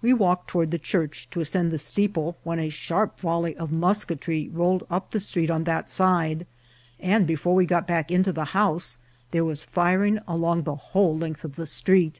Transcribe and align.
We 0.00 0.12
walked 0.12 0.48
toward 0.48 0.72
the 0.72 0.76
church, 0.80 1.28
to 1.30 1.40
ascend 1.40 1.70
the 1.70 1.78
steeple, 1.78 2.36
when 2.42 2.58
a 2.58 2.68
sharp 2.68 3.20
volley 3.20 3.56
of 3.56 3.70
musketry 3.70 4.50
rolled 4.52 4.84
up 4.90 5.12
the 5.12 5.20
street 5.20 5.52
on 5.52 5.62
that 5.62 5.88
side, 5.88 6.48
and 6.98 7.28
before 7.28 7.54
we 7.54 7.64
got 7.64 7.86
back 7.86 8.10
into 8.10 8.32
the 8.32 8.46
house 8.58 8.98
there 9.30 9.44
was 9.44 9.62
firing 9.62 10.18
along 10.26 10.64
the 10.64 10.74
whole 10.74 11.16
length 11.16 11.44
of 11.44 11.54
the 11.54 11.68
street. 11.68 12.18